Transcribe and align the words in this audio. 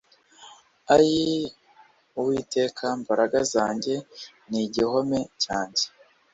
Ayii 0.95 1.45
Uwiteka 2.19 2.85
mbaraga 3.01 3.39
zanjye 3.53 3.95
n 4.49 4.51
igihome 4.63 5.19
cyanjye 5.43 5.85